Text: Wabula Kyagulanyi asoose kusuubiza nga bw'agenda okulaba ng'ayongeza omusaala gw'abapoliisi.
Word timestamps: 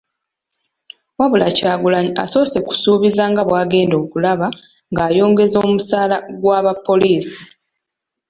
Wabula 1.19 1.47
Kyagulanyi 1.57 2.11
asoose 2.23 2.57
kusuubiza 2.67 3.23
nga 3.31 3.41
bw'agenda 3.47 3.95
okulaba 4.03 4.47
ng'ayongeza 4.91 5.57
omusaala 5.65 6.17
gw'abapoliisi. 6.41 7.41